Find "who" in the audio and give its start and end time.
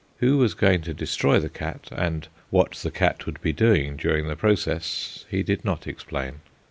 0.17-0.39